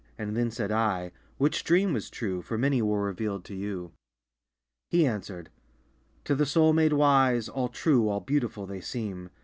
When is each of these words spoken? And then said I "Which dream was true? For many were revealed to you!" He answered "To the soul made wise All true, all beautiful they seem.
And 0.17 0.35
then 0.35 0.49
said 0.49 0.71
I 0.71 1.11
"Which 1.37 1.63
dream 1.63 1.93
was 1.93 2.09
true? 2.09 2.41
For 2.41 2.57
many 2.57 2.81
were 2.81 3.03
revealed 3.03 3.45
to 3.45 3.53
you!" 3.55 3.91
He 4.89 5.05
answered 5.05 5.51
"To 6.23 6.33
the 6.33 6.47
soul 6.47 6.73
made 6.73 6.93
wise 6.93 7.47
All 7.47 7.69
true, 7.69 8.09
all 8.09 8.19
beautiful 8.21 8.65
they 8.65 8.81
seem. 8.81 9.29